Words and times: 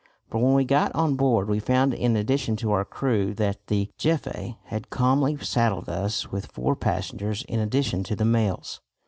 For 0.31 0.39
when 0.43 0.55
we 0.55 0.65
got 0.65 0.91
on 0.95 1.13
board 1.15 1.47
we 1.47 1.59
found 1.59 1.93
in 1.93 2.15
addition 2.15 2.55
to 2.55 2.71
our 2.71 2.83
crew 2.83 3.35
that 3.35 3.67
the 3.67 3.91
Jefe 3.99 4.55
had 4.63 4.89
calmly 4.89 5.37
saddled 5.37 5.87
us 5.89 6.31
with 6.31 6.51
four 6.51 6.75
passengers 6.75 7.43
in 7.43 7.59
addition 7.59 8.03
to 8.05 8.15
the 8.15 8.25
mails. 8.25 8.81